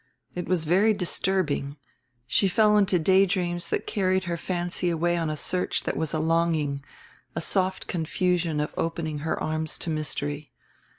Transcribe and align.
It 0.33 0.47
was 0.47 0.63
very 0.65 0.95
disturbing 0.95 1.77
she 2.25 2.47
fell 2.47 2.75
into 2.75 2.97
daydreams 2.97 3.69
that 3.69 3.85
carried 3.85 4.23
her 4.23 4.35
fancy 4.35 4.89
away 4.89 5.15
on 5.15 5.29
a 5.29 5.37
search 5.37 5.83
that 5.83 5.95
was 5.95 6.11
a 6.11 6.17
longing, 6.17 6.83
a 7.35 7.39
soft 7.39 7.85
confusion 7.85 8.59
of 8.59 8.73
opening 8.77 9.19
her 9.19 9.39
arms 9.39 9.77
to 9.77 9.91
mystery. 9.91 10.53